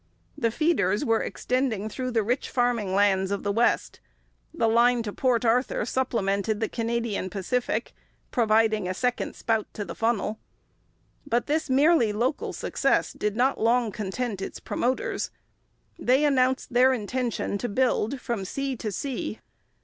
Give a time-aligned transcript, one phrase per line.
[0.35, 3.99] The feeders were extending through the rich farming lands of the West;
[4.51, 7.93] the line to Port Arthur supplemented the Canadian Pacific,
[8.31, 10.39] providing a second spout to the funnel.
[11.27, 15.29] But this merely local success did not long content its promoters.
[15.99, 19.39] They announced their intention to build from sea to sea.